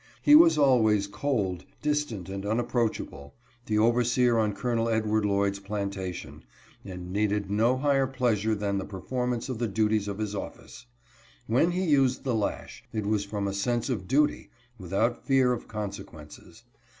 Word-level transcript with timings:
He 0.23 0.33
was 0.33 0.57
always 0.57 1.05
cold, 1.05 1.63
distant, 1.83 2.27
and 2.27 2.43
unapproachable— 2.43 3.35
the 3.67 3.77
overseer 3.77 4.39
on 4.39 4.51
Col. 4.53 4.89
Edward 4.89 5.25
Lloyd's 5.25 5.59
plantation— 5.59 6.41
and 6.83 7.13
needed 7.13 7.51
no 7.51 7.77
higher 7.77 8.07
pleasure 8.07 8.55
than 8.55 8.79
the 8.79 8.83
performance 8.83 9.47
of 9.47 9.59
the 9.59 9.67
duties 9.67 10.07
of 10.07 10.17
his 10.17 10.33
office. 10.33 10.87
When 11.45 11.69
he 11.69 11.83
used 11.85 12.23
the 12.23 12.33
lash, 12.33 12.83
it 12.91 13.05
was 13.05 13.25
from 13.25 13.47
a 13.47 13.53
sense 13.53 13.91
of 13.91 14.07
duty, 14.07 14.49
without 14.79 15.23
fear 15.27 15.53
of 15.53 15.67
consequences. 15.67 16.63